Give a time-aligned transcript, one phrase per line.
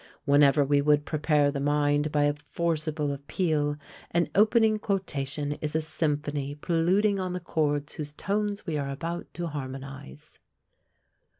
[0.25, 3.77] Whenever we would prepare the mind by a forcible appeal,
[4.09, 9.31] an opening quotation is a symphony preluding on the chords whose tones we are about
[9.35, 10.39] to harmonise.